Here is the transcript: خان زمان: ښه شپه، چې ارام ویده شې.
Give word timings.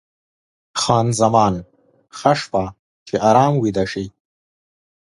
خان 0.81 1.07
زمان: 1.21 1.53
ښه 2.17 2.31
شپه، 2.41 2.63
چې 3.07 3.15
ارام 3.29 3.53
ویده 3.61 3.85
شې. 3.91 4.05